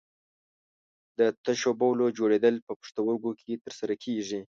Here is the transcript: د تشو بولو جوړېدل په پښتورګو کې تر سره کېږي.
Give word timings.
د 1.17 1.19
تشو 1.45 1.71
بولو 1.79 2.05
جوړېدل 2.17 2.55
په 2.67 2.73
پښتورګو 2.79 3.31
کې 3.41 3.61
تر 3.63 3.73
سره 3.79 3.93
کېږي. 4.03 4.39